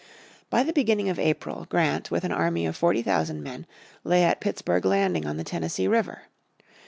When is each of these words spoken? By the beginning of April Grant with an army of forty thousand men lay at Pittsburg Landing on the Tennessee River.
By 0.49 0.63
the 0.63 0.73
beginning 0.73 1.09
of 1.09 1.19
April 1.19 1.67
Grant 1.69 2.09
with 2.09 2.23
an 2.23 2.31
army 2.31 2.65
of 2.65 2.75
forty 2.75 3.03
thousand 3.03 3.43
men 3.43 3.67
lay 4.03 4.23
at 4.23 4.41
Pittsburg 4.41 4.83
Landing 4.83 5.27
on 5.27 5.37
the 5.37 5.43
Tennessee 5.43 5.87
River. 5.87 6.23